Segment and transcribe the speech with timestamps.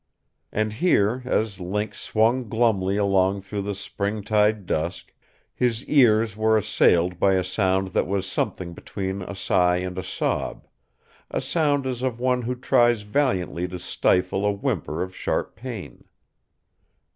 [0.51, 5.13] And here, as Link swung glumly along through the springtide dusk,
[5.53, 10.03] his ears were assailed by a sound that was something between a sigh and a
[10.03, 10.67] sob
[11.29, 16.03] a sound as of one who tries valiantly to stifle a whimper of sharp pain.